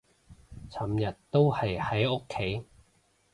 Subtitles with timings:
[0.71, 2.65] 尋日都係喺屋企